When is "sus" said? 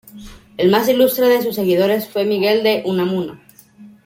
1.43-1.53